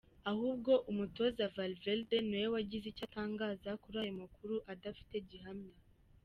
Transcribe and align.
Ahubwo 0.31 0.71
umutoza 0.91 1.51
Valverde 1.55 2.17
ni 2.27 2.37
we 2.41 2.47
wagize 2.55 2.85
icyo 2.89 3.03
atangaza 3.09 3.69
kuri 3.81 3.95
ayo 4.03 4.13
makuru 4.21 4.55
adafite 4.73 5.15
gihamya. 5.29 5.75